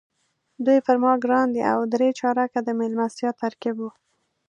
دوی 0.65 0.79
پر 0.85 0.97
ما 1.03 1.13
ګران 1.23 1.47
دي 1.55 1.61
او 1.71 1.79
درې 1.93 2.09
چارکه 2.19 2.59
د 2.63 2.69
میلمستیا 2.79 3.31
ترکیب 3.41 3.75
وو. 3.79 3.89